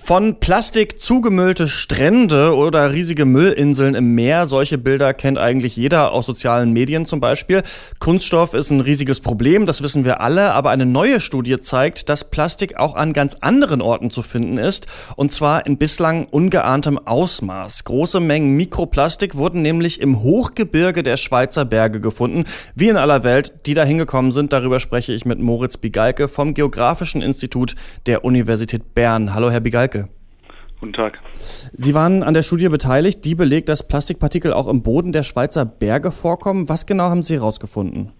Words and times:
Von 0.00 0.38
Plastik 0.38 1.02
zugemüllte 1.02 1.66
Strände 1.66 2.54
oder 2.54 2.92
riesige 2.92 3.24
Müllinseln 3.24 3.96
im 3.96 4.14
Meer, 4.14 4.46
solche 4.46 4.78
Bilder 4.78 5.12
kennt 5.12 5.38
eigentlich 5.38 5.76
jeder 5.76 6.12
aus 6.12 6.24
sozialen 6.24 6.72
Medien 6.72 7.04
zum 7.04 7.20
Beispiel. 7.20 7.62
Kunststoff 7.98 8.54
ist 8.54 8.70
ein 8.70 8.80
riesiges 8.80 9.20
Problem, 9.20 9.66
das 9.66 9.82
wissen 9.82 10.04
wir 10.04 10.20
alle, 10.20 10.52
aber 10.52 10.70
eine 10.70 10.86
neue 10.86 11.20
Studie 11.20 11.58
zeigt, 11.58 12.08
dass 12.08 12.30
Plastik 12.30 12.76
auch 12.76 12.94
an 12.94 13.12
ganz 13.12 13.34
anderen 13.40 13.82
Orten 13.82 14.10
zu 14.10 14.22
finden 14.22 14.56
ist, 14.56 14.86
und 15.16 15.32
zwar 15.32 15.66
in 15.66 15.78
bislang 15.78 16.26
ungeahntem 16.26 16.98
Ausmaß. 17.04 17.84
Große 17.84 18.20
Mengen 18.20 18.56
Mikroplastik 18.56 19.36
wurden 19.36 19.62
nämlich 19.62 20.00
im 20.00 20.22
Hochgebirge 20.22 21.02
der 21.02 21.16
Schweizer 21.16 21.64
Berge 21.64 22.00
gefunden, 22.00 22.44
wie 22.74 22.88
in 22.88 22.96
aller 22.96 23.24
Welt, 23.24 23.66
die 23.66 23.74
da 23.74 23.82
hingekommen 23.82 24.30
sind. 24.30 24.52
Darüber 24.52 24.78
spreche 24.78 25.12
ich 25.12 25.24
mit 25.24 25.40
Moritz 25.40 25.76
Bigalke 25.76 26.28
vom 26.28 26.54
Geografischen 26.54 27.20
Institut 27.20 27.74
der 28.06 28.24
Universität 28.24 28.94
Bern. 28.94 29.34
Hallo, 29.34 29.50
Herr 29.50 29.60
Bigalke. 29.60 29.87
Guten 30.80 30.92
Tag. 30.92 31.18
Sie 31.32 31.92
waren 31.92 32.22
an 32.22 32.34
der 32.34 32.42
Studie 32.42 32.68
beteiligt, 32.68 33.24
die 33.24 33.34
belegt, 33.34 33.68
dass 33.68 33.88
Plastikpartikel 33.88 34.52
auch 34.52 34.68
im 34.68 34.82
Boden 34.82 35.12
der 35.12 35.24
Schweizer 35.24 35.64
Berge 35.64 36.12
vorkommen. 36.12 36.68
Was 36.68 36.86
genau 36.86 37.04
haben 37.04 37.24
Sie 37.24 37.34
herausgefunden? 37.34 38.12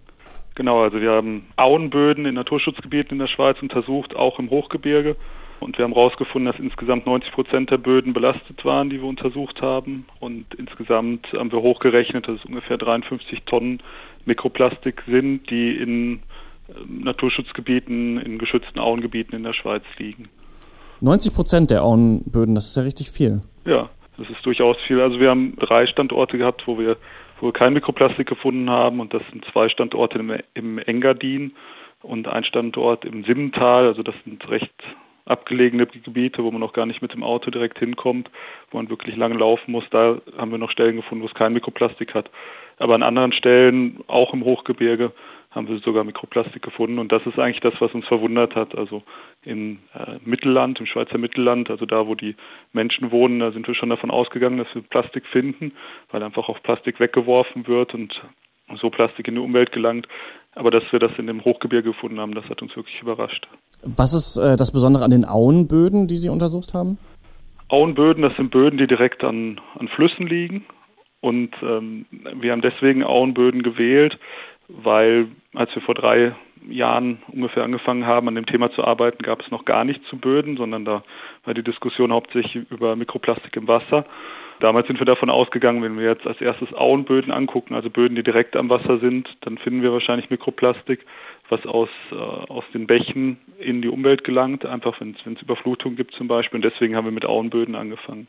Genau, 0.55 0.81
also 0.81 0.99
wir 0.99 1.11
haben 1.11 1.45
Auenböden 1.55 2.25
in 2.25 2.35
Naturschutzgebieten 2.35 3.13
in 3.13 3.19
der 3.19 3.27
Schweiz 3.27 3.61
untersucht, 3.61 4.13
auch 4.13 4.39
im 4.39 4.49
Hochgebirge. 4.49 5.15
Und 5.61 5.77
wir 5.77 5.85
haben 5.85 5.93
herausgefunden, 5.93 6.51
dass 6.51 6.59
insgesamt 6.59 7.05
90 7.05 7.31
Prozent 7.31 7.69
der 7.69 7.77
Böden 7.77 8.11
belastet 8.13 8.63
waren, 8.65 8.89
die 8.89 8.97
wir 9.01 9.07
untersucht 9.07 9.61
haben. 9.61 10.05
Und 10.19 10.53
insgesamt 10.55 11.27
haben 11.33 11.51
wir 11.51 11.61
hochgerechnet, 11.61 12.27
dass 12.27 12.39
es 12.39 12.45
ungefähr 12.45 12.77
53 12.77 13.43
Tonnen 13.43 13.81
Mikroplastik 14.25 15.03
sind, 15.07 15.49
die 15.49 15.77
in 15.77 16.21
ähm, 16.69 17.03
Naturschutzgebieten, 17.03 18.19
in 18.19 18.37
geschützten 18.37 18.79
Auengebieten 18.79 19.35
in 19.35 19.43
der 19.43 19.53
Schweiz 19.53 19.83
liegen. 19.97 20.29
90 21.01 21.33
Prozent 21.33 21.71
der 21.71 21.83
Auenböden, 21.83 22.55
das 22.55 22.67
ist 22.67 22.77
ja 22.77 22.83
richtig 22.83 23.09
viel. 23.09 23.41
Ja, 23.65 23.89
das 24.17 24.29
ist 24.29 24.45
durchaus 24.45 24.77
viel. 24.87 24.99
Also 25.01 25.19
wir 25.19 25.29
haben 25.29 25.55
drei 25.57 25.87
Standorte 25.87 26.37
gehabt, 26.37 26.67
wo 26.67 26.77
wir, 26.77 26.97
wo 27.39 27.47
wir 27.47 27.53
kein 27.53 27.73
Mikroplastik 27.73 28.27
gefunden 28.27 28.69
haben 28.69 28.99
und 28.99 29.13
das 29.13 29.21
sind 29.31 29.45
zwei 29.51 29.69
Standorte 29.69 30.19
im, 30.19 30.33
im 30.53 30.77
Engadin 30.77 31.53
und 32.01 32.27
ein 32.27 32.43
Standort 32.43 33.05
im 33.05 33.23
Simmental, 33.23 33.87
also 33.87 34.03
das 34.03 34.15
sind 34.25 34.49
recht 34.49 34.73
abgelegene 35.25 35.85
Gebiete, 35.85 36.43
wo 36.43 36.51
man 36.51 36.59
noch 36.59 36.73
gar 36.73 36.85
nicht 36.85 37.01
mit 37.01 37.13
dem 37.13 37.23
Auto 37.23 37.51
direkt 37.51 37.79
hinkommt, 37.79 38.29
wo 38.71 38.77
man 38.77 38.89
wirklich 38.89 39.15
lange 39.15 39.35
laufen 39.35 39.71
muss. 39.71 39.83
Da 39.91 40.17
haben 40.37 40.51
wir 40.51 40.57
noch 40.57 40.71
Stellen 40.71 40.95
gefunden, 40.95 41.23
wo 41.23 41.27
es 41.27 41.35
kein 41.35 41.53
Mikroplastik 41.53 42.15
hat. 42.15 42.31
Aber 42.77 42.95
an 42.95 43.03
anderen 43.03 43.31
Stellen, 43.31 43.99
auch 44.07 44.33
im 44.33 44.43
Hochgebirge, 44.43 45.11
haben 45.51 45.67
wir 45.67 45.79
sogar 45.79 46.03
Mikroplastik 46.03 46.61
gefunden 46.61 46.99
und 46.99 47.11
das 47.11 47.25
ist 47.25 47.39
eigentlich 47.39 47.59
das, 47.59 47.73
was 47.79 47.91
uns 47.93 48.05
verwundert 48.05 48.55
hat. 48.55 48.77
Also 48.77 49.01
im 49.43 49.79
äh, 49.95 50.17
Mittelland, 50.23 50.79
im 50.79 50.85
Schweizer 50.85 51.17
Mittelland, 51.17 51.71
also 51.71 51.85
da, 51.85 52.07
wo 52.07 52.13
die 52.13 52.35
Menschen 52.71 53.11
wohnen, 53.11 53.39
da 53.39 53.51
sind 53.51 53.67
wir 53.67 53.73
schon 53.73 53.89
davon 53.89 54.11
ausgegangen, 54.11 54.57
dass 54.57 54.67
wir 54.73 54.83
Plastik 54.83 55.25
finden, 55.25 55.71
weil 56.11 56.21
einfach 56.21 56.49
auch 56.49 56.61
Plastik 56.61 56.99
weggeworfen 56.99 57.67
wird 57.67 57.95
und 57.95 58.21
so 58.79 58.91
Plastik 58.91 59.27
in 59.27 59.35
die 59.35 59.41
Umwelt 59.41 59.71
gelangt. 59.71 60.07
Aber 60.53 60.71
dass 60.71 60.83
wir 60.91 60.99
das 60.99 61.11
in 61.17 61.27
dem 61.27 61.43
Hochgebirge 61.43 61.89
gefunden 61.89 62.19
haben, 62.19 62.35
das 62.35 62.45
hat 62.45 62.61
uns 62.61 62.75
wirklich 62.75 63.01
überrascht. 63.01 63.47
Was 63.83 64.13
ist 64.13 64.37
äh, 64.37 64.57
das 64.57 64.71
Besondere 64.71 65.03
an 65.03 65.11
den 65.11 65.25
Auenböden, 65.25 66.07
die 66.07 66.17
Sie 66.17 66.29
untersucht 66.29 66.73
haben? 66.73 66.97
Auenböden, 67.69 68.23
das 68.23 68.35
sind 68.35 68.51
Böden, 68.51 68.77
die 68.77 68.87
direkt 68.87 69.23
an, 69.23 69.61
an 69.77 69.87
Flüssen 69.87 70.27
liegen. 70.27 70.65
Und 71.21 71.51
ähm, 71.61 72.05
wir 72.39 72.51
haben 72.51 72.61
deswegen 72.61 73.03
Auenböden 73.03 73.61
gewählt, 73.63 74.17
weil 74.67 75.27
als 75.55 75.73
wir 75.73 75.81
vor 75.81 75.95
drei 75.95 76.33
Jahren 76.67 77.19
ungefähr 77.31 77.63
angefangen 77.63 78.05
haben, 78.05 78.27
an 78.27 78.35
dem 78.35 78.45
Thema 78.45 78.71
zu 78.71 78.83
arbeiten, 78.83 79.23
gab 79.23 79.41
es 79.41 79.51
noch 79.51 79.65
gar 79.65 79.83
nichts 79.83 80.07
zu 80.09 80.17
Böden, 80.17 80.57
sondern 80.57 80.85
da 80.85 81.03
war 81.45 81.53
die 81.53 81.63
Diskussion 81.63 82.11
hauptsächlich 82.11 82.69
über 82.69 82.95
Mikroplastik 82.95 83.55
im 83.55 83.67
Wasser. 83.67 84.05
Damals 84.59 84.87
sind 84.87 84.99
wir 84.99 85.05
davon 85.05 85.29
ausgegangen, 85.29 85.81
wenn 85.81 85.97
wir 85.97 86.05
jetzt 86.05 86.27
als 86.27 86.41
erstes 86.41 86.73
Auenböden 86.73 87.31
angucken, 87.31 87.75
also 87.75 87.89
Böden, 87.89 88.15
die 88.15 88.23
direkt 88.23 88.57
am 88.57 88.69
Wasser 88.69 88.99
sind, 88.99 89.29
dann 89.41 89.57
finden 89.57 89.81
wir 89.81 89.93
wahrscheinlich 89.93 90.29
Mikroplastik, 90.29 91.05
was 91.47 91.65
aus, 91.65 91.89
äh, 92.11 92.15
aus 92.15 92.65
den 92.73 92.85
Bächen 92.85 93.37
in 93.57 93.81
die 93.81 93.87
Umwelt 93.87 94.25
gelangt, 94.25 94.65
einfach 94.65 94.99
wenn 94.99 95.15
es 95.25 95.41
Überflutung 95.41 95.95
gibt 95.95 96.13
zum 96.13 96.27
Beispiel. 96.27 96.57
Und 96.57 96.65
deswegen 96.65 96.95
haben 96.95 97.05
wir 97.05 97.13
mit 97.13 97.25
Auenböden 97.25 97.75
angefangen. 97.75 98.27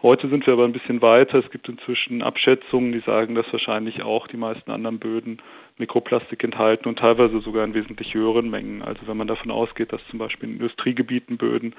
Heute 0.00 0.28
sind 0.28 0.46
wir 0.46 0.52
aber 0.52 0.64
ein 0.64 0.72
bisschen 0.72 1.02
weiter. 1.02 1.38
Es 1.38 1.50
gibt 1.50 1.68
inzwischen 1.68 2.22
Abschätzungen, 2.22 2.92
die 2.92 3.00
sagen, 3.00 3.34
dass 3.34 3.50
wahrscheinlich 3.52 4.02
auch 4.02 4.28
die 4.28 4.36
meisten 4.36 4.70
anderen 4.70 4.98
Böden 4.98 5.38
Mikroplastik 5.78 6.44
enthalten 6.44 6.88
und 6.88 6.98
teilweise 7.00 7.40
sogar 7.40 7.64
in 7.64 7.74
wesentlich 7.74 8.14
höheren 8.14 8.48
Mengen. 8.48 8.82
Also 8.82 9.00
wenn 9.06 9.16
man 9.16 9.26
davon 9.26 9.50
ausgeht, 9.50 9.92
dass 9.92 10.00
zum 10.10 10.18
Beispiel 10.18 10.48
in 10.48 10.56
Industriegebieten 10.56 11.36
Böden, 11.36 11.74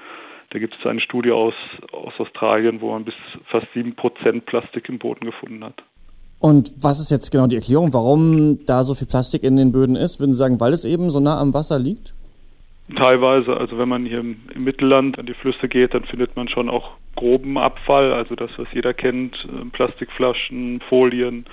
da 0.50 0.58
gibt 0.58 0.76
es 0.78 0.86
eine 0.86 1.00
Studie 1.00 1.32
aus, 1.32 1.54
aus 1.92 2.12
Australien, 2.18 2.80
wo 2.80 2.92
man 2.92 3.04
bis 3.04 3.14
fast 3.46 3.66
7% 3.74 4.40
Plastik 4.42 4.88
im 4.88 4.98
Boden 4.98 5.24
gefunden 5.24 5.64
hat. 5.64 5.82
Und 6.38 6.72
was 6.80 7.00
ist 7.00 7.10
jetzt 7.10 7.30
genau 7.30 7.46
die 7.46 7.56
Erklärung, 7.56 7.94
warum 7.94 8.64
da 8.66 8.84
so 8.84 8.94
viel 8.94 9.06
Plastik 9.06 9.42
in 9.42 9.56
den 9.56 9.72
Böden 9.72 9.96
ist? 9.96 10.20
Würden 10.20 10.34
Sie 10.34 10.38
sagen, 10.38 10.60
weil 10.60 10.74
es 10.74 10.84
eben 10.84 11.08
so 11.08 11.18
nah 11.18 11.40
am 11.40 11.54
Wasser 11.54 11.78
liegt? 11.78 12.14
Teilweise, 12.94 13.56
also 13.56 13.78
wenn 13.78 13.88
man 13.88 14.04
hier 14.04 14.20
im, 14.20 14.36
im, 14.54 14.62
Mittelland 14.62 15.18
an 15.18 15.26
die 15.26 15.34
Flüsse 15.34 15.68
geht, 15.68 15.94
dann 15.94 16.04
findet 16.04 16.36
man 16.36 16.48
schon 16.48 16.68
auch 16.68 16.92
groben 17.16 17.58
Abfall, 17.58 18.12
also 18.12 18.36
das, 18.36 18.50
was 18.58 18.68
jeder 18.72 18.94
kennt, 18.94 19.34
äh, 19.44 19.64
Plastikflaschen, 19.72 20.80
Folien, 20.88 21.46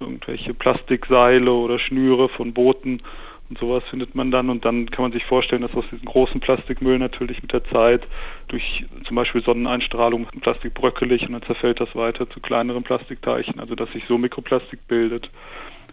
irgendwelche 0.00 0.54
Plastikseile 0.54 1.52
oder 1.52 1.78
Schnüre 1.78 2.28
von 2.28 2.52
Booten 2.52 3.02
und 3.48 3.58
sowas 3.58 3.84
findet 3.90 4.14
man 4.14 4.30
dann 4.30 4.50
und 4.50 4.64
dann 4.64 4.90
kann 4.90 5.04
man 5.04 5.12
sich 5.12 5.24
vorstellen, 5.24 5.62
dass 5.62 5.74
aus 5.74 5.84
diesem 5.90 6.06
großen 6.06 6.40
Plastikmüll 6.40 6.98
natürlich 6.98 7.42
mit 7.42 7.52
der 7.52 7.64
Zeit 7.64 8.06
durch 8.48 8.84
zum 9.06 9.14
Beispiel 9.14 9.42
Sonneneinstrahlung 9.42 10.26
Plastik 10.40 10.74
bröckelig 10.74 11.26
und 11.26 11.32
dann 11.32 11.42
zerfällt 11.42 11.80
das 11.80 11.94
weiter 11.94 12.28
zu 12.28 12.40
kleineren 12.40 12.82
Plastikteilchen, 12.82 13.60
also 13.60 13.76
dass 13.76 13.90
sich 13.92 14.04
so 14.08 14.18
Mikroplastik 14.18 14.80
bildet. 14.88 15.30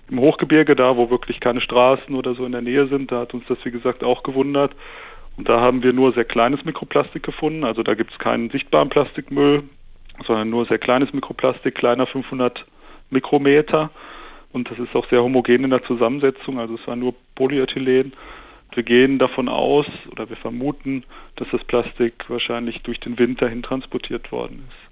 Im 0.10 0.20
Hochgebirge, 0.20 0.76
da 0.76 0.98
wo 0.98 1.10
wirklich 1.10 1.40
keine 1.40 1.62
Straßen 1.62 2.16
oder 2.16 2.34
so 2.34 2.46
in 2.46 2.52
der 2.52 2.62
Nähe 2.62 2.88
sind, 2.88 3.12
da 3.12 3.22
hat 3.22 3.34
uns 3.34 3.46
das 3.48 3.64
wie 3.64 3.72
gesagt 3.72 4.04
auch 4.04 4.24
gewundert. 4.24 4.76
Und 5.38 5.48
da 5.48 5.60
haben 5.62 5.82
wir 5.82 5.94
nur 5.94 6.14
sehr 6.14 6.26
kleines 6.26 6.66
Mikroplastik 6.66 7.24
gefunden. 7.24 7.64
Also 7.64 7.84
da 7.84 7.94
gibt 7.94 8.12
es 8.12 8.20
keinen 8.20 8.50
sichtbaren 8.50 8.90
Plastikmüll, 8.90 9.64
sondern 10.26 10.50
nur 10.50 10.66
sehr 10.66 10.78
kleines 10.78 11.14
Mikroplastik, 11.14 11.76
kleiner 11.76 12.06
500 12.06 12.66
Mikrometer. 13.14 13.92
Und 14.52 14.70
das 14.70 14.78
ist 14.78 14.96
auch 14.96 15.08
sehr 15.10 15.24
homogen 15.24 15.64
in 15.64 15.70
der 15.70 15.84
Zusammensetzung. 15.84 16.60
Also 16.60 16.76
es 16.76 16.86
war 16.88 16.96
nur 16.96 17.16
Polyethylen. 17.36 18.14
Wir 18.74 18.84
gehen 18.84 19.20
davon 19.20 19.50
aus 19.50 19.86
oder 20.12 20.30
wir 20.30 20.38
vermuten, 20.38 21.04
dass 21.36 21.48
das 21.52 21.64
Plastik 21.64 22.14
wahrscheinlich 22.28 22.82
durch 22.82 23.00
den 23.00 23.18
Wind 23.18 23.42
dahin 23.42 23.64
transportiert 23.64 24.32
worden 24.32 24.68
ist. 24.68 24.84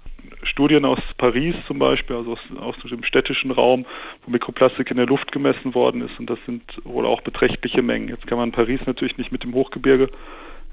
Studien 0.44 0.84
aus 0.84 0.98
Paris 1.18 1.54
zum 1.66 1.78
Beispiel, 1.78 2.16
also 2.16 2.32
aus, 2.32 2.40
aus 2.58 2.76
dem 2.88 3.04
städtischen 3.04 3.50
Raum, 3.50 3.86
wo 4.24 4.30
Mikroplastik 4.30 4.90
in 4.90 4.96
der 4.96 5.06
Luft 5.06 5.32
gemessen 5.32 5.74
worden 5.74 6.02
ist 6.02 6.18
und 6.18 6.30
das 6.30 6.38
sind 6.46 6.62
wohl 6.84 7.06
auch 7.06 7.20
beträchtliche 7.20 7.82
Mengen. 7.82 8.08
Jetzt 8.08 8.26
kann 8.26 8.38
man 8.38 8.52
Paris 8.52 8.80
natürlich 8.86 9.18
nicht 9.18 9.32
mit 9.32 9.42
dem 9.44 9.54
Hochgebirge 9.54 10.10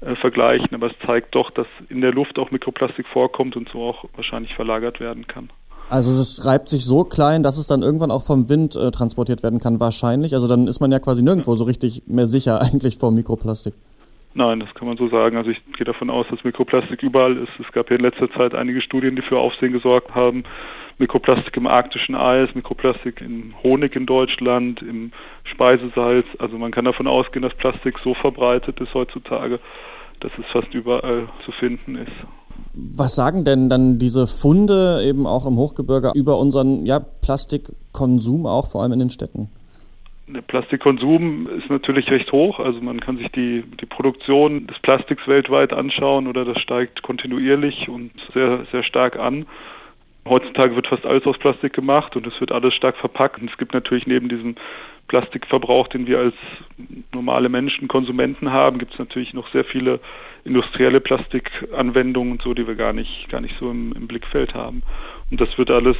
äh, 0.00 0.16
vergleichen, 0.16 0.74
aber 0.74 0.88
es 0.88 1.06
zeigt 1.06 1.34
doch, 1.34 1.50
dass 1.50 1.66
in 1.88 2.00
der 2.00 2.12
Luft 2.12 2.38
auch 2.38 2.50
Mikroplastik 2.50 3.06
vorkommt 3.06 3.56
und 3.56 3.68
so 3.68 3.82
auch 3.82 4.04
wahrscheinlich 4.14 4.54
verlagert 4.54 5.00
werden 5.00 5.26
kann. 5.26 5.50
Also 5.90 6.10
es 6.22 6.46
reibt 6.46 6.68
sich 6.68 6.84
so 6.84 7.02
klein, 7.02 7.42
dass 7.42 7.58
es 7.58 7.66
dann 7.66 7.82
irgendwann 7.82 8.12
auch 8.12 8.22
vom 8.22 8.48
Wind 8.48 8.76
äh, 8.76 8.92
transportiert 8.92 9.42
werden 9.42 9.58
kann, 9.58 9.80
wahrscheinlich. 9.80 10.34
Also 10.34 10.46
dann 10.46 10.68
ist 10.68 10.78
man 10.78 10.92
ja 10.92 11.00
quasi 11.00 11.20
nirgendwo 11.20 11.56
so 11.56 11.64
richtig 11.64 12.04
mehr 12.06 12.28
sicher 12.28 12.62
eigentlich 12.62 12.96
vor 12.96 13.10
Mikroplastik. 13.10 13.74
Nein, 14.34 14.60
das 14.60 14.72
kann 14.74 14.86
man 14.86 14.96
so 14.96 15.08
sagen. 15.08 15.36
Also 15.36 15.50
ich 15.50 15.60
gehe 15.76 15.84
davon 15.84 16.08
aus, 16.08 16.26
dass 16.30 16.44
Mikroplastik 16.44 17.02
überall 17.02 17.36
ist. 17.36 17.50
Es 17.58 17.72
gab 17.72 17.90
ja 17.90 17.96
in 17.96 18.02
letzter 18.02 18.30
Zeit 18.30 18.54
einige 18.54 18.80
Studien, 18.80 19.16
die 19.16 19.22
für 19.22 19.38
Aufsehen 19.38 19.72
gesorgt 19.72 20.14
haben. 20.14 20.44
Mikroplastik 20.98 21.56
im 21.56 21.66
arktischen 21.66 22.14
Eis, 22.14 22.54
Mikroplastik 22.54 23.20
im 23.20 23.54
Honig 23.64 23.96
in 23.96 24.06
Deutschland, 24.06 24.82
im 24.82 25.10
Speisesalz. 25.42 26.26
Also 26.38 26.56
man 26.56 26.70
kann 26.70 26.84
davon 26.84 27.08
ausgehen, 27.08 27.42
dass 27.42 27.54
Plastik 27.54 27.98
so 28.04 28.14
verbreitet 28.14 28.80
ist 28.80 28.94
heutzutage, 28.94 29.58
dass 30.20 30.30
es 30.38 30.46
fast 30.52 30.72
überall 30.72 31.28
zu 31.44 31.50
finden 31.50 31.96
ist. 31.96 32.12
Was 32.74 33.14
sagen 33.14 33.44
denn 33.44 33.68
dann 33.68 33.98
diese 33.98 34.26
Funde 34.26 35.02
eben 35.04 35.26
auch 35.26 35.46
im 35.46 35.56
Hochgebirge 35.56 36.12
über 36.14 36.38
unseren 36.38 36.86
ja, 36.86 37.00
Plastikkonsum 37.00 38.46
auch 38.46 38.68
vor 38.68 38.82
allem 38.82 38.92
in 38.92 38.98
den 39.00 39.10
Städten? 39.10 39.50
Der 40.28 40.42
Plastikkonsum 40.42 41.48
ist 41.58 41.68
natürlich 41.68 42.08
recht 42.10 42.30
hoch. 42.30 42.60
Also 42.60 42.80
man 42.80 43.00
kann 43.00 43.18
sich 43.18 43.28
die, 43.32 43.64
die 43.80 43.86
Produktion 43.86 44.68
des 44.68 44.78
Plastiks 44.78 45.26
weltweit 45.26 45.72
anschauen 45.72 46.28
oder 46.28 46.44
das 46.44 46.60
steigt 46.60 47.02
kontinuierlich 47.02 47.88
und 47.88 48.12
sehr, 48.32 48.64
sehr 48.70 48.84
stark 48.84 49.18
an. 49.18 49.46
Heutzutage 50.28 50.76
wird 50.76 50.86
fast 50.86 51.04
alles 51.04 51.26
aus 51.26 51.38
Plastik 51.38 51.72
gemacht 51.72 52.14
und 52.14 52.26
es 52.26 52.38
wird 52.38 52.52
alles 52.52 52.74
stark 52.74 52.96
verpackt. 52.96 53.40
Und 53.40 53.50
es 53.50 53.58
gibt 53.58 53.74
natürlich 53.74 54.06
neben 54.06 54.28
diesem 54.28 54.54
Plastikverbrauch, 55.08 55.88
den 55.88 56.06
wir 56.06 56.20
als 56.20 56.34
normale 57.20 57.50
Menschen, 57.50 57.86
Konsumenten 57.86 58.50
haben, 58.50 58.78
gibt 58.78 58.94
es 58.94 58.98
natürlich 58.98 59.34
noch 59.34 59.52
sehr 59.52 59.64
viele 59.64 60.00
industrielle 60.44 61.00
Plastikanwendungen 61.00 62.32
und 62.32 62.42
so, 62.42 62.54
die 62.54 62.66
wir 62.66 62.76
gar 62.76 62.94
nicht, 62.94 63.28
gar 63.28 63.42
nicht 63.42 63.54
so 63.60 63.70
im, 63.70 63.92
im 63.92 64.08
Blickfeld 64.08 64.54
haben. 64.54 64.82
Und 65.30 65.38
das 65.38 65.58
wird 65.58 65.70
alles 65.70 65.96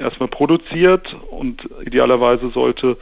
erstmal 0.00 0.28
produziert 0.28 1.16
und 1.30 1.68
idealerweise 1.86 2.50
sollte 2.50 2.96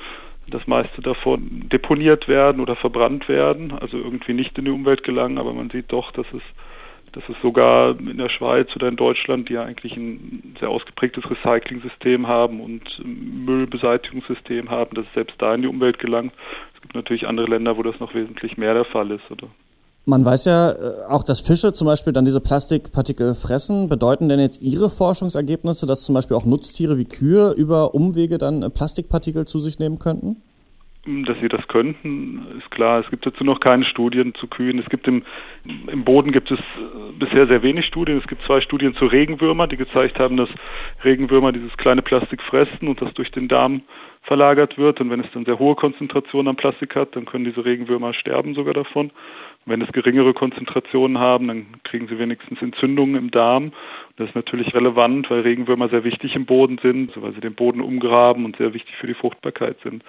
das 0.51 0.67
meiste 0.67 1.01
davon 1.01 1.67
deponiert 1.73 2.29
werden 2.29 2.61
oder 2.61 2.77
verbrannt 2.77 3.27
werden, 3.29 3.73
also 3.73 3.97
irgendwie 3.97 4.35
nicht 4.35 4.59
in 4.59 4.67
die 4.67 4.71
Umwelt 4.71 5.03
gelangen, 5.03 5.39
aber 5.39 5.55
man 5.55 5.71
sieht 5.71 5.91
doch, 5.93 6.13
dass 6.13 6.27
es, 6.35 6.43
dass 7.13 7.23
es 7.29 7.37
sogar 7.43 7.99
in 7.99 8.17
der 8.17 8.31
Schweiz 8.31 8.69
oder 8.75 8.89
in 8.89 8.97
Deutschland, 8.97 9.49
die 9.49 9.55
ja 9.55 9.65
eigentlich 9.65 9.97
ein 9.97 10.57
sehr 10.59 10.71
ausgeprägtes 10.71 11.25
Recycling-System 11.31 12.27
haben 12.27 12.61
und 12.61 12.83
Müllbeseitigungssystem 13.05 14.71
haben, 14.71 14.95
dass 14.95 15.05
es 15.07 15.15
selbst 15.15 15.37
da 15.39 15.55
in 15.55 15.63
die 15.63 15.69
Umwelt 15.69 15.99
gelangt. 15.99 16.33
Es 16.75 16.81
gibt 16.81 16.95
natürlich 16.95 17.27
andere 17.27 17.47
Länder, 17.47 17.77
wo 17.77 17.83
das 17.83 18.01
noch 18.01 18.15
wesentlich 18.15 18.57
mehr 18.57 18.75
der 18.75 18.87
Fall 18.87 19.11
ist. 19.11 19.31
Oder? 19.31 19.49
Man 20.05 20.25
weiß 20.25 20.47
ja 20.47 20.73
äh, 20.73 21.05
auch, 21.09 21.23
dass 21.23 21.41
Fische 21.41 21.73
zum 21.73 21.87
Beispiel 21.87 22.13
dann 22.13 22.25
diese 22.25 22.41
Plastikpartikel 22.41 23.35
fressen. 23.35 23.89
Bedeuten 23.89 24.29
denn 24.29 24.41
jetzt 24.41 24.61
Ihre 24.61 24.91
Forschungsergebnisse, 24.91 25.87
dass 25.87 26.03
zum 26.03 26.15
Beispiel 26.15 26.37
auch 26.37 26.45
Nutztiere 26.45 26.99
wie 26.99 27.05
Kühe 27.05 27.53
über 27.53 27.95
Umwege 27.95 28.39
dann 28.39 28.63
äh, 28.63 28.71
Plastikpartikel 28.71 29.47
zu 29.47 29.59
sich 29.59 29.79
nehmen 29.79 29.99
könnten? 29.99 30.43
Dass 31.05 31.37
sie 31.41 31.49
das 31.49 31.67
könnten, 31.67 32.47
ist 32.59 32.71
klar. 32.71 33.01
Es 33.01 33.11
gibt 33.11 33.27
dazu 33.27 33.43
noch 33.43 33.59
keine 33.59 33.85
Studien 33.85 34.37
zu 34.37 34.47
Kühen. 34.47 34.79
Es 34.79 34.89
gibt 34.89 35.09
im, 35.09 35.25
im 35.89 36.05
Boden 36.05 36.31
gibt 36.31 36.53
es 36.53 36.61
äh, 36.61 37.13
bisher 37.19 37.49
sehr 37.49 37.65
wenig 37.65 37.87
Studien. 37.87 38.19
Es 38.19 38.29
gibt 38.29 38.45
zwei 38.47 38.61
Studien 38.61 38.95
zu 38.95 39.07
Regenwürmern, 39.07 39.69
die 39.69 39.77
gezeigt 39.77 40.21
haben, 40.21 40.37
dass 40.37 40.49
Regenwürmer 41.03 41.51
dieses 41.51 41.77
kleine 41.77 42.03
Plastik 42.03 42.41
fressen 42.41 42.87
und 42.87 43.03
das 43.03 43.13
durch 43.15 43.33
den 43.33 43.49
Darm 43.49 43.83
verlagert 44.23 44.79
wird. 44.79 45.01
Und 45.01 45.11
wenn 45.11 45.19
es 45.19 45.31
dann 45.33 45.45
sehr 45.45 45.59
hohe 45.59 45.75
Konzentrationen 45.75 46.51
an 46.51 46.57
Plastik 46.57 46.95
hat, 46.95 47.17
dann 47.17 47.25
können 47.25 47.47
diese 47.47 47.65
Regenwürmer 47.65 48.15
sterben 48.15 48.55
sogar 48.55 48.75
davon. 48.75 49.11
Wenn 49.67 49.83
es 49.83 49.91
geringere 49.91 50.35
Konzentrationen 50.35 51.19
haben, 51.19 51.49
dann 51.49 51.67
kriegen 51.83 52.07
sie 52.07 52.19
wenigstens 52.19 52.63
Entzündungen 52.63 53.17
im 53.17 53.31
Darm. 53.33 53.73
Das 54.17 54.29
ist 54.29 54.35
natürlich 54.37 54.73
relevant, 54.75 55.31
weil 55.31 55.41
Regenwürmer 55.41 55.89
sehr 55.89 56.05
wichtig 56.05 56.37
im 56.37 56.47
Boden 56.47 56.79
sind, 56.81 57.21
weil 57.21 57.33
sie 57.33 57.41
den 57.41 57.55
Boden 57.55 57.81
umgraben 57.81 58.45
und 58.45 58.57
sehr 58.57 58.73
wichtig 58.73 58.95
für 58.97 59.09
die 59.09 59.15
Fruchtbarkeit 59.15 59.77
sind. 59.83 60.05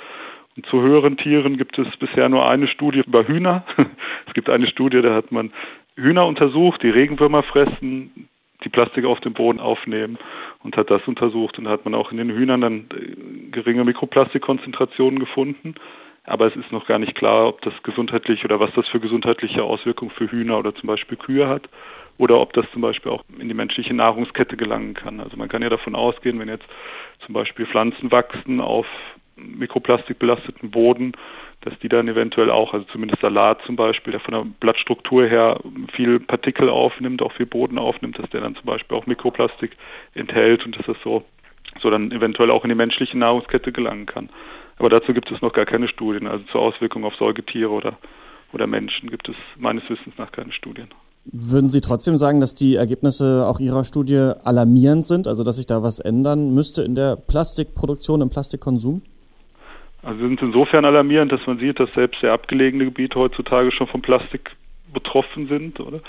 Zu 0.70 0.82
höheren 0.82 1.18
Tieren 1.18 1.58
gibt 1.58 1.80
es 1.80 1.88
bisher 1.98 2.30
nur 2.30 2.48
eine 2.48 2.68
Studie 2.68 3.02
über 3.06 3.28
Hühner. 3.28 3.66
es 4.28 4.34
gibt 4.34 4.50
eine 4.50 4.68
Studie, 4.68 5.02
da 5.02 5.16
hat 5.16 5.32
man 5.32 5.52
Hühner 5.96 6.28
untersucht, 6.28 6.84
die 6.84 6.90
Regenwürmer 6.90 7.44
fressen, 7.44 8.30
die 8.64 8.70
Plastik 8.70 9.06
auf 9.06 9.20
dem 9.20 9.34
Boden 9.34 9.60
aufnehmen 9.60 10.18
und 10.64 10.78
hat 10.78 10.92
das 10.92 11.02
untersucht. 11.08 11.58
Und 11.58 11.66
da 11.66 11.72
hat 11.72 11.86
man 11.86 11.96
auch 11.96 12.12
in 12.12 12.18
den 12.18 12.30
Hühnern 12.30 12.62
dann 12.62 12.86
äh, 12.94 13.50
geringe 13.52 13.84
Mikroplastikkonzentrationen 13.84 15.20
gefunden. 15.20 15.76
Aber 16.26 16.48
es 16.48 16.56
ist 16.56 16.72
noch 16.72 16.88
gar 16.88 17.00
nicht 17.00 17.16
klar, 17.16 17.48
ob 17.48 17.62
das 17.62 17.74
gesundheitlich 17.84 18.46
oder 18.46 18.60
was 18.60 18.72
das 18.76 18.88
für 18.88 19.00
gesundheitliche 19.00 19.64
Auswirkungen 19.64 20.12
für 20.12 20.32
Hühner 20.32 20.58
oder 20.58 20.74
zum 20.74 20.88
Beispiel 20.88 21.18
Kühe 21.18 21.48
hat 21.48 21.68
oder 22.18 22.40
ob 22.40 22.54
das 22.54 22.66
zum 22.72 22.82
Beispiel 22.82 23.12
auch 23.12 23.24
in 23.40 23.50
die 23.50 23.54
menschliche 23.54 23.94
Nahrungskette 23.94 24.56
gelangen 24.56 24.94
kann. 24.94 25.20
Also 25.20 25.36
man 25.36 25.50
kann 25.50 25.62
ja 25.62 25.70
davon 25.70 25.96
ausgehen, 25.96 26.40
wenn 26.40 26.48
jetzt 26.48 26.66
zum 27.26 27.34
Beispiel 27.34 27.66
Pflanzen 27.66 28.12
wachsen 28.12 28.62
auf 28.62 28.86
mikroplastikbelasteten 29.36 30.72
Boden, 30.72 31.14
dass 31.62 31.74
die 31.80 31.90
dann 31.90 32.08
eventuell 32.08 32.50
auch, 32.50 32.74
also 32.74 32.86
zumindest 32.92 33.22
Salat 33.22 33.62
zum 33.66 33.76
Beispiel, 33.76 34.12
der 34.12 34.20
von 34.20 34.34
der 34.34 34.46
Blattstruktur 34.60 35.26
her 35.26 35.60
viel 35.94 36.20
Partikel 36.20 36.70
aufnimmt, 36.70 37.22
auch 37.22 37.32
viel 37.32 37.46
Boden 37.46 37.78
aufnimmt, 37.78 38.20
dass 38.20 38.30
der 38.32 38.42
dann 38.42 38.56
zum 38.56 38.66
Beispiel 38.66 38.98
auch 38.98 39.06
Mikroplastik 39.06 39.72
enthält 40.14 40.66
und 40.66 40.78
dass 40.78 40.86
das 40.86 40.98
so, 41.04 41.24
so 41.82 41.90
dann 41.90 42.12
eventuell 42.12 42.52
auch 42.52 42.64
in 42.64 42.70
die 42.70 42.76
menschliche 42.76 43.18
Nahrungskette 43.18 43.72
gelangen 43.72 44.06
kann. 44.06 44.30
Aber 44.78 44.90
dazu 44.90 45.14
gibt 45.14 45.32
es 45.32 45.42
noch 45.42 45.54
gar 45.54 45.66
keine 45.66 45.88
Studien. 45.88 46.28
Also 46.28 46.44
zur 46.52 46.62
Auswirkung 46.62 47.06
auf 47.06 47.16
Säugetiere 47.16 47.70
oder, 47.70 47.98
oder 48.52 48.68
Menschen 48.68 49.10
gibt 49.10 49.30
es 49.30 49.36
meines 49.58 49.84
Wissens 49.90 50.18
nach 50.18 50.32
keine 50.32 50.52
Studien. 50.52 50.90
Würden 51.26 51.70
Sie 51.70 51.80
trotzdem 51.80 52.18
sagen, 52.18 52.42
dass 52.42 52.54
die 52.54 52.76
Ergebnisse 52.76 53.46
auch 53.48 53.62
Ihrer 53.62 53.86
Studie 53.86 54.34
alarmierend 54.44 55.08
sind, 55.08 55.28
also 55.28 55.46
dass 55.46 55.56
sich 55.56 55.68
da 55.68 55.82
was 55.82 56.00
ändern 56.00 56.54
müsste 56.54 56.82
in 56.82 56.96
der 56.96 57.16
Plastikproduktion, 57.16 58.20
im 58.20 58.30
Plastikkonsum? 58.30 59.02
Also 60.04 60.20
sind 60.20 60.42
insofern 60.42 60.84
alarmierend, 60.84 61.32
dass 61.32 61.48
man 61.48 61.60
sieht, 61.60 61.80
dass 61.80 61.92
selbst 61.94 62.20
sehr 62.20 62.34
abgelegene 62.34 62.86
Gebiete 62.86 63.18
heutzutage 63.18 63.72
schon 63.72 63.88
von 63.88 64.02
Plastik 64.02 64.52
betroffen 64.94 65.48
sind, 65.48 65.80
oder? 65.80 66.02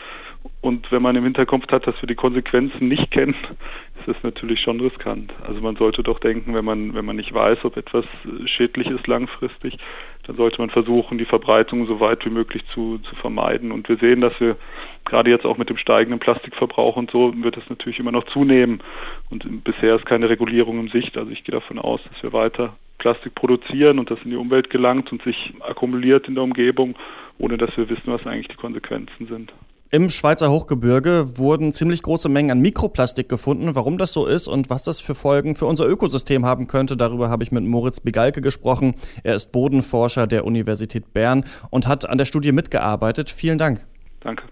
Und 0.61 0.93
wenn 0.93 1.01
man 1.01 1.17
im 1.17 1.25
Hinterkopf 1.25 1.71
hat, 1.71 1.87
dass 1.87 2.01
wir 2.03 2.07
die 2.07 2.15
Konsequenzen 2.15 2.89
nicht 2.89 3.11
kennen, 3.11 3.35
ist 3.99 4.09
das 4.09 4.23
natürlich 4.23 4.61
schon 4.61 4.81
riskant. 4.81 5.33
Also 5.47 5.61
man 5.61 5.77
sollte 5.77 6.03
doch 6.03 6.19
denken, 6.19 6.55
wenn 6.55 6.65
man, 6.65 6.95
wenn 6.95 7.05
man 7.05 7.17
nicht 7.17 7.33
weiß, 7.33 7.65
ob 7.65 7.77
etwas 7.77 8.05
schädlich 8.45 8.89
ist 8.89 9.07
langfristig, 9.07 9.79
dann 10.27 10.37
sollte 10.37 10.61
man 10.61 10.71
versuchen, 10.71 11.17
die 11.17 11.25
Verbreitung 11.25 11.87
so 11.87 12.01
weit 12.01 12.25
wie 12.27 12.31
möglich 12.31 12.63
zu, 12.75 12.99
zu 12.99 13.15
vermeiden. 13.17 13.73
Und 13.73 13.89
wir 13.89 13.97
sehen, 13.97 14.21
dass 14.21 14.39
wir 14.41 14.57
gerade 15.05 15.31
jetzt 15.31 15.47
auch 15.47 15.57
mit 15.57 15.71
dem 15.71 15.77
steigenden 15.77 16.19
Plastikverbrauch 16.19 16.97
und 16.97 17.11
so 17.11 17.33
wird 17.43 17.57
es 17.57 17.69
natürlich 17.71 17.99
immer 17.99 18.13
noch 18.13 18.25
zunehmen. 18.25 18.83
Und 19.31 19.65
bisher 19.65 19.97
ist 19.97 20.07
keine 20.07 20.29
Regulierung 20.29 20.81
im 20.81 20.89
Sicht. 20.89 21.17
Also 21.17 21.31
ich 21.31 21.45
gehe 21.45 21.55
davon 21.55 21.79
aus, 21.79 22.01
dass 22.05 22.23
wir 22.23 22.33
weiter 22.33 22.75
Plastik 22.99 23.35
produzieren 23.35 23.99
und 23.99 24.11
das 24.11 24.19
in 24.25 24.31
die 24.31 24.37
Umwelt 24.37 24.71
gelangt 24.71 25.13
und 25.13 25.23
sich 25.23 25.53
akkumuliert 25.61 26.29
in 26.29 26.35
der 26.35 26.45
Umgebung, 26.45 26.95
ohne 27.39 27.59
dass 27.59 27.77
wir 27.77 27.89
wissen, 27.89 28.07
was 28.07 28.27
eigentlich 28.27 28.49
die 28.49 28.57
Konsequenzen 28.57 29.27
sind. 29.29 29.53
Im 29.91 30.11
Schweizer 30.11 30.51
Hochgebirge 30.51 31.39
wurden 31.39 31.73
ziemlich 31.73 32.03
große 32.03 32.29
Mengen 32.29 32.51
an 32.51 32.61
Mikroplastik 32.61 33.29
gefunden. 33.29 33.77
Warum 33.77 33.97
das 33.97 34.13
so 34.13 34.27
ist 34.27 34.49
und 34.49 34.69
was 34.69 34.83
das 34.83 35.01
für 35.01 35.15
Folgen 35.15 35.55
für 35.55 35.67
unser 35.67 35.87
Ökosystem 35.87 36.45
haben 36.45 36.67
könnte, 36.67 36.97
darüber 36.97 37.29
habe 37.29 37.45
ich 37.45 37.53
mit 37.53 37.63
Moritz 37.63 38.01
Begalke 38.01 38.41
gesprochen. 38.41 38.95
Er 39.23 39.37
ist 39.37 39.53
Bodenforscher 39.53 40.27
der 40.27 40.47
Universität 40.47 41.13
Bern 41.13 41.45
und 41.71 41.87
hat 41.87 42.09
an 42.09 42.19
der 42.19 42.25
Studie 42.25 42.51
mitgearbeitet. 42.51 43.31
Vielen 43.31 43.59
Dank. 43.59 43.87
Danke. 44.21 44.45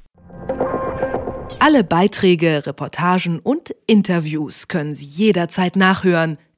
Alle 1.59 1.83
Beiträge, 1.83 2.67
Reportagen 2.67 3.41
und 3.41 3.75
Interviews 3.87 4.69
können 4.69 4.95
Sie 4.95 5.07
jederzeit 5.07 5.75
nachhören 5.77 6.39